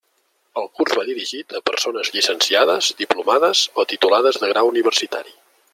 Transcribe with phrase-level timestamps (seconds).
[0.61, 5.39] El curs va dirigit a persones llicenciades, diplomades o titulades de grau universitari.